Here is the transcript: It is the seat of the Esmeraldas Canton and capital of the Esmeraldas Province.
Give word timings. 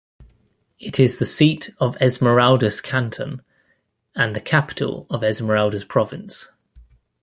It 0.79 0.99
is 0.99 1.17
the 1.17 1.27
seat 1.27 1.69
of 1.77 1.93
the 1.93 2.05
Esmeraldas 2.05 2.81
Canton 2.81 3.43
and 4.15 4.43
capital 4.43 5.05
of 5.11 5.21
the 5.21 5.27
Esmeraldas 5.27 5.87
Province. 5.87 6.49